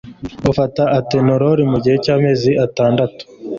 ufata 0.51 0.83
Atenolol 0.99 1.59
mu 1.71 1.77
gihe 1.83 1.97
cy'amezi 2.03 2.51
atandatu 2.65 3.21